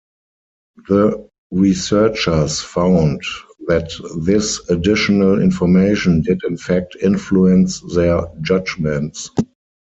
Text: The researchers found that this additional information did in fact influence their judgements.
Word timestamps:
The 0.87 1.29
researchers 1.51 2.59
found 2.59 3.21
that 3.67 3.91
this 4.25 4.67
additional 4.67 5.39
information 5.39 6.21
did 6.23 6.41
in 6.43 6.57
fact 6.57 6.95
influence 7.03 7.81
their 7.93 8.23
judgements. 8.41 9.29